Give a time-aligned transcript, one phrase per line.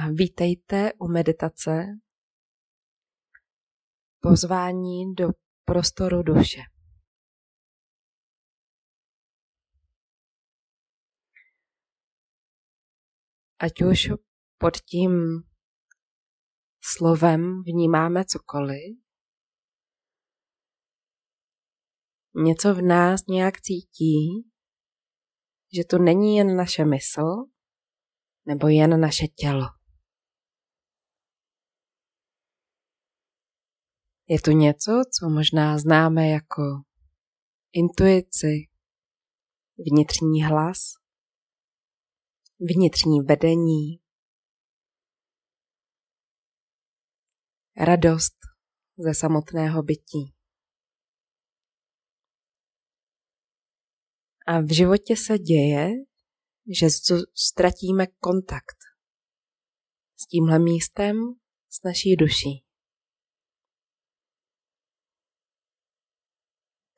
[0.00, 1.84] Vítejte u meditace
[4.20, 5.28] pozvání do
[5.64, 6.60] prostoru duše.
[13.58, 14.08] Ať už
[14.58, 15.12] pod tím
[16.80, 18.98] slovem vnímáme cokoliv,
[22.34, 24.50] něco v nás nějak cítí,
[25.76, 27.44] že to není jen naše mysl
[28.46, 29.81] nebo jen naše tělo.
[34.32, 36.62] Je to něco, co možná známe jako
[37.72, 38.68] intuici,
[39.78, 40.78] vnitřní hlas,
[42.60, 44.00] vnitřní vedení,
[47.76, 48.34] radost
[48.98, 50.34] ze samotného bytí.
[54.46, 55.88] A v životě se děje,
[56.80, 56.86] že
[57.34, 58.78] ztratíme kontakt
[60.16, 61.16] s tímhle místem,
[61.70, 62.71] s naší duší.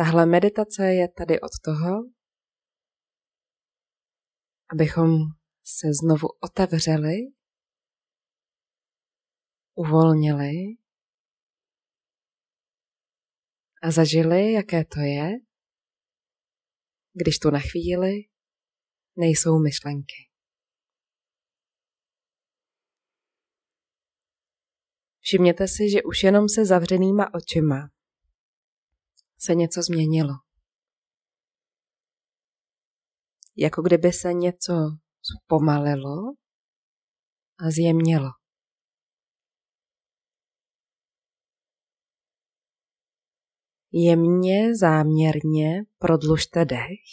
[0.00, 1.90] Tahle meditace je tady od toho,
[4.72, 5.10] abychom
[5.64, 7.16] se znovu otevřeli,
[9.74, 10.52] uvolnili
[13.82, 15.30] a zažili, jaké to je,
[17.12, 18.12] když tu na chvíli
[19.16, 20.30] nejsou myšlenky.
[25.20, 27.99] Všimněte si, že už jenom se zavřenýma očima
[29.42, 30.34] se něco změnilo.
[33.56, 34.72] Jako kdyby se něco
[35.22, 36.16] zpomalilo
[37.58, 38.30] a zjemnilo.
[43.92, 47.10] Jemně, záměrně prodlužte dech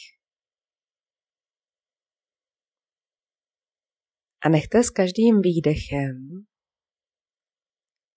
[4.45, 6.45] a nechte s každým výdechem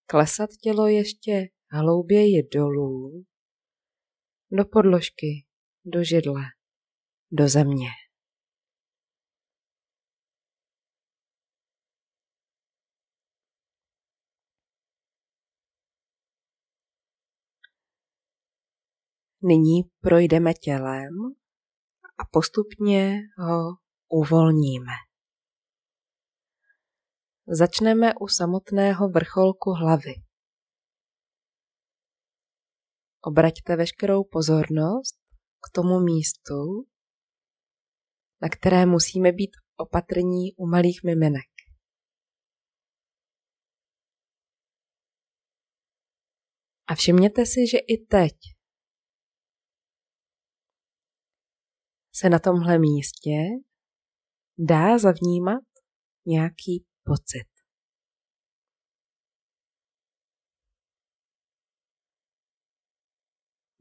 [0.05, 3.25] klesat tělo ještě hlouběji dolů
[4.51, 5.45] do podložky,
[5.85, 6.41] do židle,
[7.31, 7.87] do země.
[19.43, 21.13] Nyní projdeme tělem
[22.17, 23.77] a postupně ho
[24.09, 24.93] uvolníme.
[27.47, 30.30] Začneme u samotného vrcholku hlavy.
[33.23, 35.19] Obraťte veškerou pozornost
[35.65, 36.87] k tomu místu,
[38.41, 41.51] na které musíme být opatrní u malých miminek.
[46.87, 48.33] A všimněte si, že i teď
[52.13, 53.37] se na tomhle místě
[54.57, 55.63] dá zavnímat
[56.25, 57.50] nějaký pocit.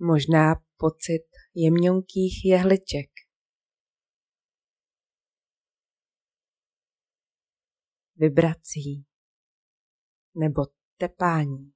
[0.01, 1.25] Možná pocit
[1.55, 3.11] jemňonkých jehliček.
[8.17, 9.07] Vibrací
[10.35, 10.63] nebo
[10.97, 11.73] tepání.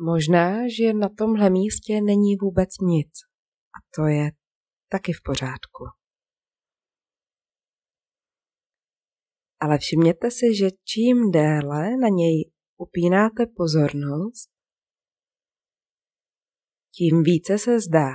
[0.00, 3.12] Možná, že na tomhle místě není vůbec nic
[3.76, 4.30] a to je
[4.88, 5.84] taky v pořádku.
[9.60, 14.51] Ale všimněte si, že čím déle na něj upínáte pozornost,
[16.94, 18.12] tím více se zdá,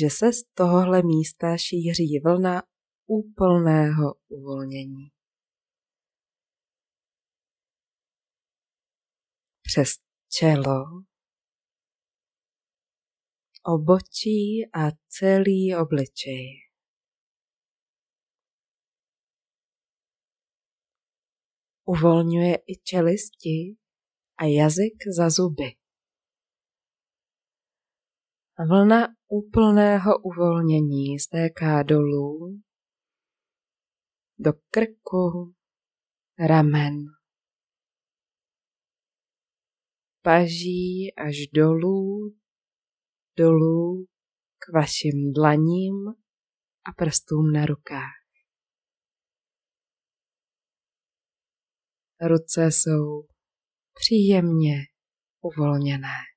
[0.00, 2.62] že se z tohohle místa šíří vlna
[3.06, 5.10] úplného uvolnění.
[9.62, 9.88] Přes
[10.28, 10.84] čelo,
[13.66, 16.64] obočí a celý obličej.
[21.84, 23.76] Uvolňuje i čelisti
[24.38, 25.83] a jazyk za zuby.
[28.58, 32.60] Vlna úplného uvolnění stéká dolů
[34.38, 35.54] do krku,
[36.38, 36.94] ramen,
[40.22, 42.36] paží až dolů,
[43.36, 44.06] dolů
[44.58, 46.08] k vašim dlaním
[46.84, 48.24] a prstům na rukách.
[52.20, 53.28] Ruce jsou
[53.94, 54.74] příjemně
[55.40, 56.33] uvolněné.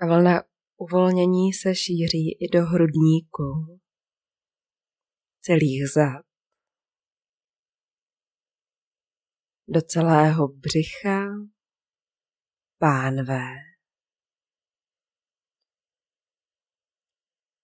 [0.00, 0.42] A vlna
[0.76, 3.80] uvolnění se šíří i do hrudníku,
[5.40, 6.26] celých zad,
[9.68, 11.26] do celého břicha,
[12.78, 13.66] pánve,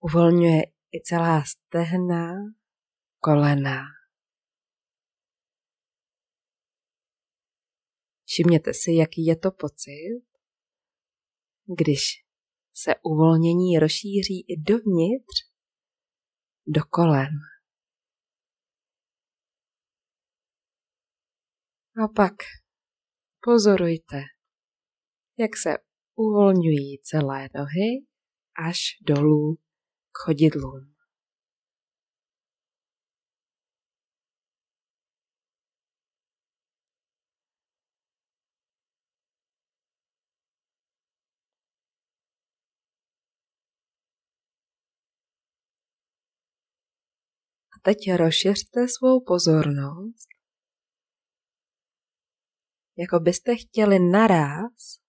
[0.05, 0.62] Uvolňuje
[0.93, 2.35] i celá stehna,
[3.20, 3.82] kolena.
[8.25, 10.31] Všimněte si, jaký je to pocit,
[11.79, 12.03] když
[12.75, 15.53] se uvolnění rozšíří i dovnitř,
[16.67, 17.29] do kolen.
[22.05, 22.35] A pak
[23.41, 24.17] pozorujte,
[25.39, 25.71] jak se
[26.15, 28.07] uvolňují celé nohy
[28.69, 28.79] až
[29.09, 29.57] dolů
[30.13, 30.92] k chodidlům.
[47.82, 50.29] Teď rozšiřte svou pozornost,
[52.99, 55.02] jako byste chtěli naraz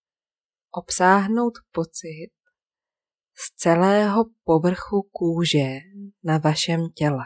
[0.71, 2.29] obsáhnout pocit
[3.35, 5.79] z celého povrchu kůže
[6.23, 7.23] na vašem těle.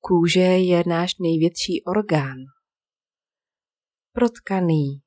[0.00, 2.36] Kůže je náš největší orgán,
[4.12, 5.02] protkaný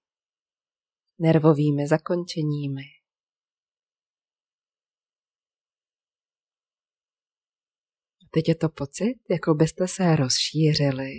[1.19, 3.00] nervovými zakončeními.
[8.31, 11.11] Teď je to pocit, jako byste se rozšířili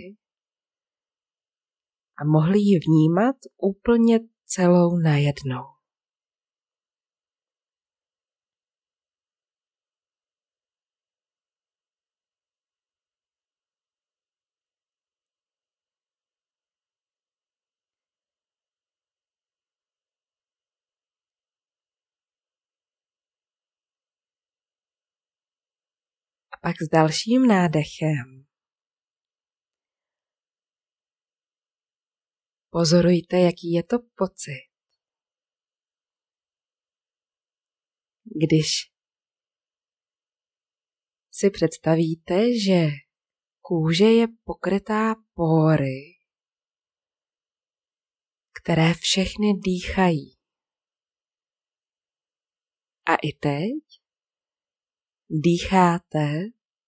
[2.17, 5.72] a mohli ji vnímat úplně celou najednou.
[26.63, 28.45] Pak s dalším nádechem
[32.69, 34.69] Pozorujte, jaký je to pocit.
[38.43, 38.67] Když
[41.31, 42.87] si představíte, že
[43.61, 46.01] kůže je pokrytá pory,
[48.61, 50.37] které všechny dýchají.
[53.05, 54.02] A i teď
[55.29, 56.27] dýcháte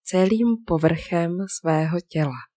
[0.03, 2.55] celým povrchem svého těla.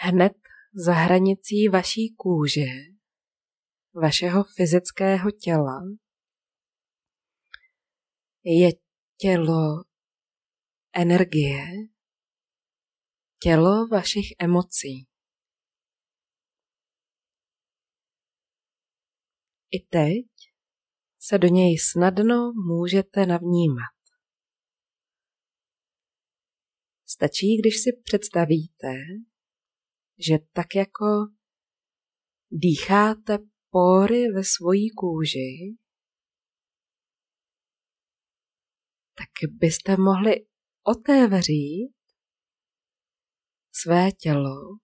[0.00, 0.32] hned
[0.74, 2.97] za hranicí vaší kůže,
[4.02, 5.80] vašeho fyzického těla,
[8.44, 8.68] je
[9.16, 9.84] tělo
[10.94, 11.64] energie,
[13.42, 15.08] tělo vašich emocí.
[19.70, 20.26] I teď
[21.18, 23.98] se do něj snadno můžete navnímat.
[27.06, 28.92] Stačí, když si představíte,
[30.18, 31.06] že tak jako
[32.50, 33.38] dýcháte
[33.70, 35.76] pory ve svojí kůži,
[39.14, 40.46] tak byste mohli
[40.82, 41.94] otevřít
[43.72, 44.78] své tělo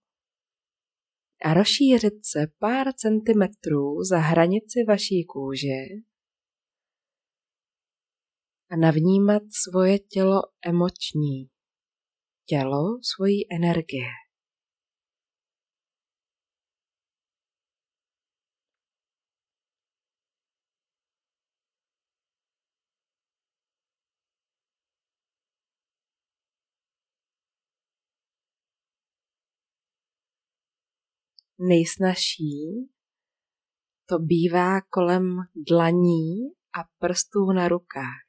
[1.45, 6.05] a rozšířit se pár centimetrů za hranici vaší kůže
[8.71, 11.49] a navnímat svoje tělo emoční,
[12.47, 14.24] tělo svojí energie.
[31.59, 32.95] Nejsnažší
[34.09, 35.37] to bývá kolem
[35.71, 38.25] dlaní a prstů na rukách.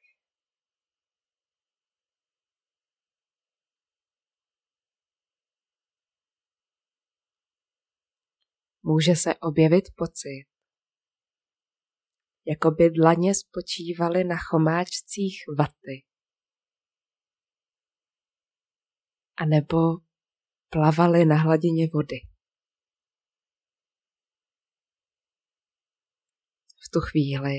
[8.82, 10.46] Může se objevit pocit,
[12.46, 16.06] jako by dlaně spočívaly na chomáčcích vaty.
[19.36, 19.78] A nebo
[20.68, 22.35] plavaly na hladině vody.
[26.86, 27.58] V tu chvíli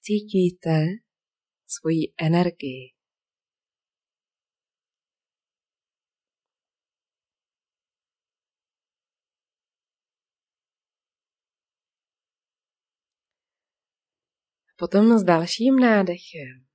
[0.00, 0.86] cítíte
[1.66, 2.94] svoji energii.
[14.76, 16.66] Potom s dalším nádechem,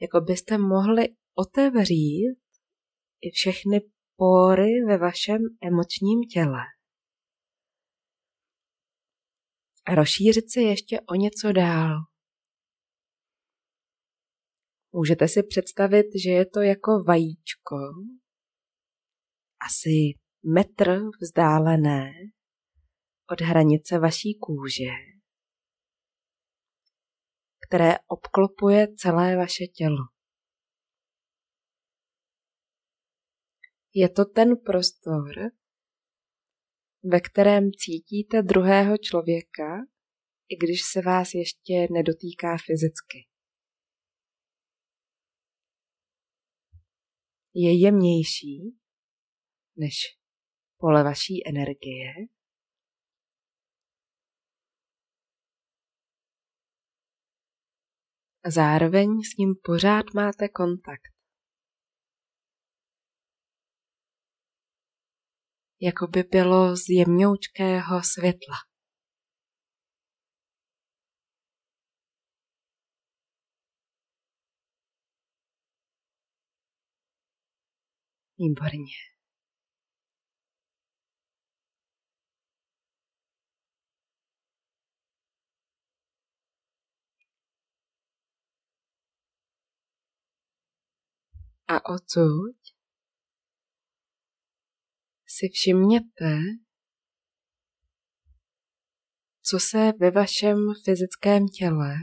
[0.00, 2.38] jako byste mohli otevřít
[3.20, 3.80] i všechny
[4.16, 6.77] pory ve vašem emočním těle.
[9.88, 11.90] A rozšířit se ještě o něco dál.
[14.92, 17.76] Můžete si představit, že je to jako vajíčko,
[19.68, 20.18] asi
[20.54, 22.12] metr vzdálené
[23.30, 24.92] od hranice vaší kůže,
[27.68, 30.04] které obklopuje celé vaše tělo.
[33.94, 35.34] Je to ten prostor,
[37.04, 39.86] ve kterém cítíte druhého člověka,
[40.48, 43.28] i když se vás ještě nedotýká fyzicky.
[47.54, 48.78] Je jemnější
[49.76, 49.94] než
[50.76, 52.12] pole vaší energie.
[58.44, 61.17] A zároveň s ním pořád máte kontakt.
[65.80, 68.56] Jako by bylo z jemňoučkého světla.
[78.38, 78.94] Výborně.
[91.68, 92.57] A odsud
[95.38, 96.30] si všimněte,
[99.42, 101.94] co se ve vašem fyzickém těle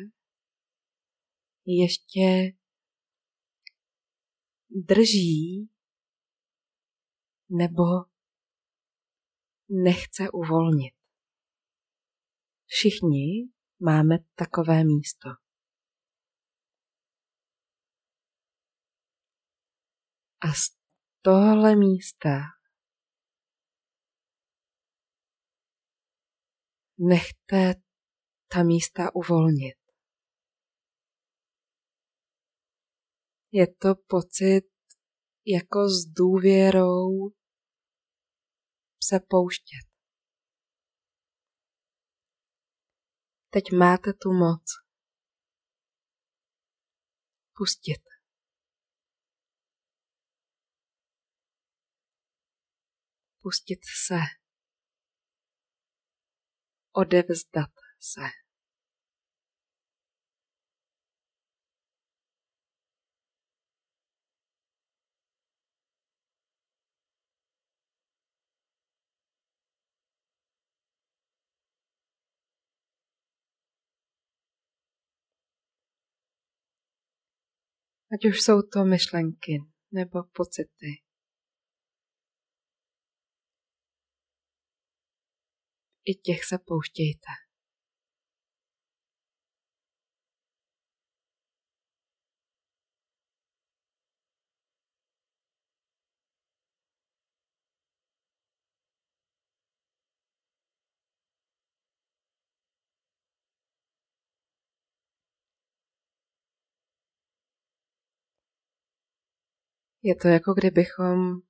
[1.66, 2.58] ještě
[4.70, 5.70] drží
[7.50, 7.84] nebo
[9.70, 10.96] nechce uvolnit.
[12.66, 13.50] Všichni
[13.80, 15.30] máme takové místo.
[20.42, 20.78] A z
[21.22, 22.55] tohle místa
[26.98, 27.82] nechte
[28.48, 29.78] ta místa uvolnit.
[33.52, 34.76] Je to pocit
[35.46, 37.30] jako s důvěrou
[39.04, 39.86] se pouštět.
[43.50, 44.64] Teď máte tu moc.
[47.58, 48.04] Pustit.
[53.42, 54.45] Pustit se
[56.96, 58.22] odevzdat se.
[78.14, 81.05] Ať už jsou to myšlenky nebo pocity.
[86.06, 87.32] I těch se pouštějte.
[110.04, 111.42] Je to jako kdybychom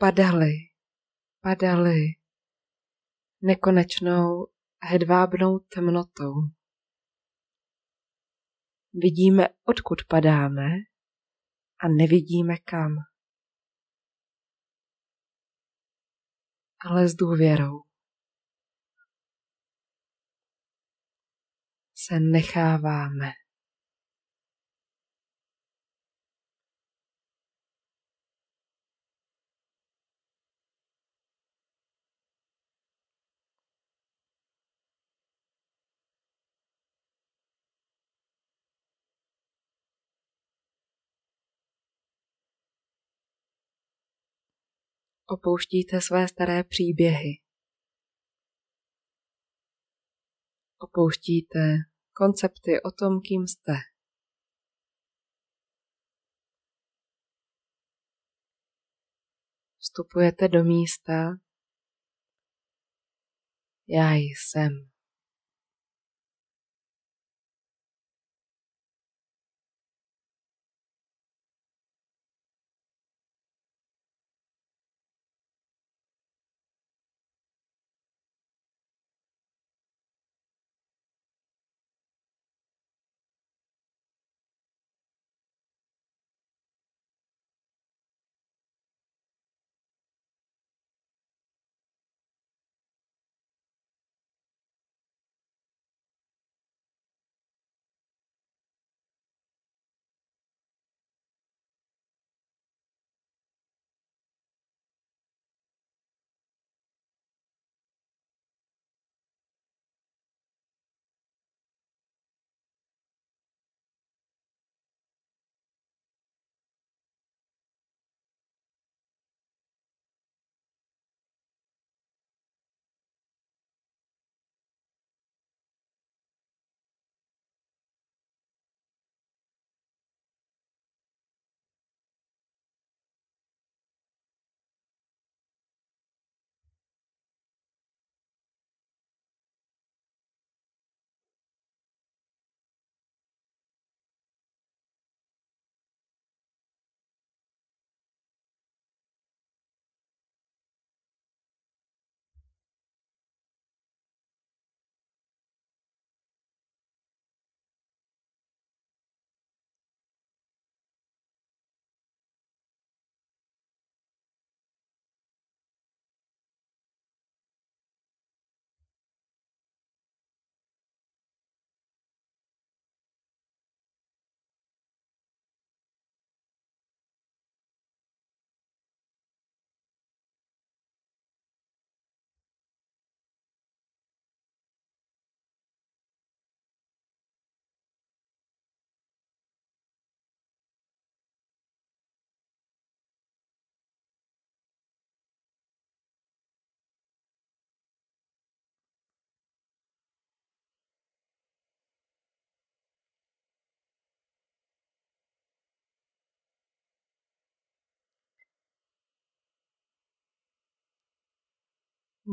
[0.00, 0.54] padaly,
[1.40, 2.00] padaly
[3.42, 4.46] nekonečnou
[4.82, 6.32] hedvábnou temnotou.
[8.92, 10.66] Vidíme, odkud padáme
[11.80, 12.96] a nevidíme kam.
[16.90, 17.82] Ale s důvěrou
[21.94, 23.30] se necháváme
[45.30, 47.40] opouštíte své staré příběhy.
[50.78, 51.58] Opouštíte
[52.12, 53.72] koncepty o tom, kým jste.
[59.78, 61.12] Vstupujete do místa.
[63.88, 64.90] Já jsem.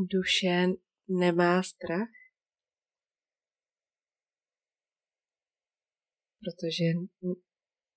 [0.06, 0.66] Duše
[1.08, 2.08] nemá strach,
[6.40, 6.84] protože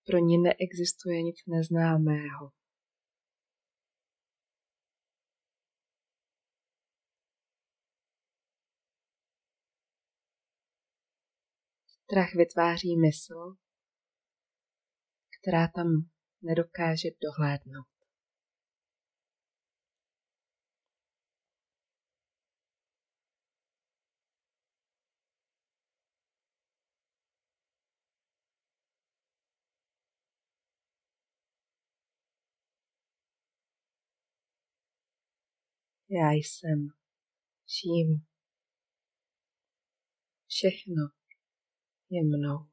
[0.05, 2.51] pro ní neexistuje nic neznámého.
[11.87, 13.55] Strach vytváří mysl,
[15.41, 15.87] která tam
[16.41, 17.90] nedokáže dohlédnout.
[36.13, 36.88] Já jsem
[37.65, 38.26] vším.
[40.47, 41.04] Všechno
[42.10, 42.69] je mnou.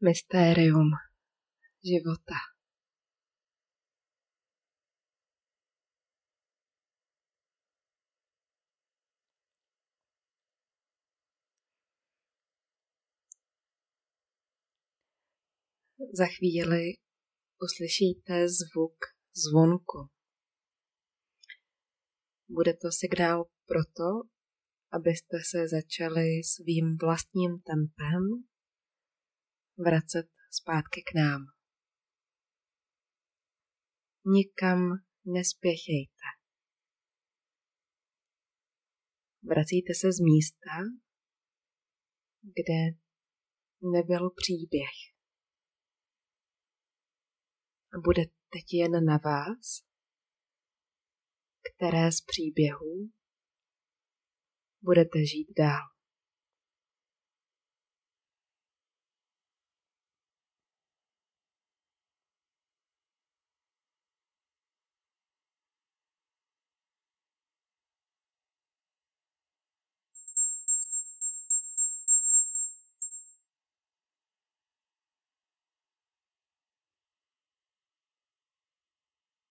[0.00, 0.90] Mystérium
[1.84, 2.55] života.
[16.12, 16.82] Za chvíli
[17.62, 18.96] uslyšíte zvuk
[19.34, 20.08] zvonku.
[22.48, 24.28] Bude to signál proto,
[24.92, 28.22] abyste se začali svým vlastním tempem
[29.76, 31.42] vracet zpátky k nám.
[34.24, 34.80] Nikam
[35.24, 36.26] nespěchejte.
[39.42, 40.74] Vracíte se z místa,
[42.42, 42.98] kde
[43.92, 45.15] nebyl příběh.
[48.04, 49.82] Bude teď jen na vás,
[51.74, 53.10] které z příběhů
[54.82, 55.95] budete žít dál.